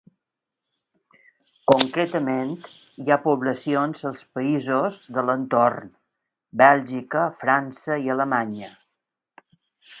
Concretament, 1.71 2.55
hi 3.03 3.11
ha 3.11 3.19
poblacions 3.27 4.01
als 4.11 4.25
països 4.39 4.99
de 5.19 5.27
l'entorn, 5.29 5.95
Bèlgica, 6.65 7.27
França 7.45 8.03
i 8.09 8.15
Alemanya. 8.19 8.75